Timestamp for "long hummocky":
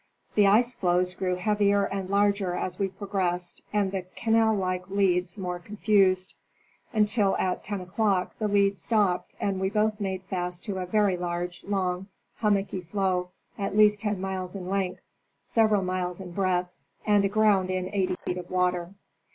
11.65-12.81